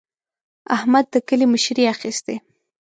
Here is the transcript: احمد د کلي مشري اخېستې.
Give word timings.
احمد 0.75 1.05
د 1.13 1.15
کلي 1.27 1.45
مشري 1.53 1.83
اخېستې. 1.93 2.35